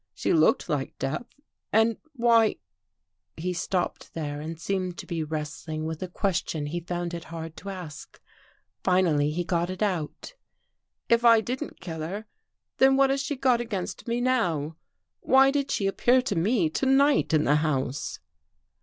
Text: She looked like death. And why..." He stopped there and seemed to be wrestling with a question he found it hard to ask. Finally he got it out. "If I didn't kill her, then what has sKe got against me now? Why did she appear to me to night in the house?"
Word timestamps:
She 0.15 0.33
looked 0.33 0.67
like 0.67 0.97
death. 0.97 1.27
And 1.71 1.97
why..." 2.15 2.55
He 3.37 3.53
stopped 3.53 4.15
there 4.15 4.41
and 4.41 4.59
seemed 4.59 4.97
to 4.97 5.05
be 5.05 5.23
wrestling 5.23 5.85
with 5.85 6.01
a 6.01 6.07
question 6.07 6.65
he 6.65 6.79
found 6.79 7.13
it 7.13 7.25
hard 7.25 7.55
to 7.57 7.69
ask. 7.69 8.19
Finally 8.83 9.29
he 9.29 9.43
got 9.43 9.69
it 9.69 9.83
out. 9.83 10.33
"If 11.07 11.23
I 11.23 11.39
didn't 11.39 11.81
kill 11.81 11.99
her, 11.99 12.25
then 12.79 12.95
what 12.97 13.11
has 13.11 13.21
sKe 13.21 13.41
got 13.41 13.61
against 13.61 14.07
me 14.07 14.21
now? 14.21 14.75
Why 15.19 15.51
did 15.51 15.69
she 15.69 15.85
appear 15.85 16.23
to 16.23 16.35
me 16.35 16.67
to 16.71 16.87
night 16.87 17.31
in 17.31 17.43
the 17.43 17.57
house?" 17.57 18.17